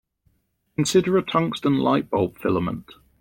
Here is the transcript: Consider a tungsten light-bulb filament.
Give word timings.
Consider 0.77 1.15
a 1.19 1.21
tungsten 1.23 1.77
light-bulb 1.77 2.39
filament. 2.39 2.89